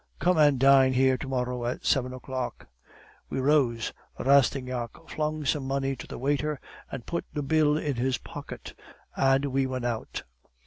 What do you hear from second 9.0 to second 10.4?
and we went out.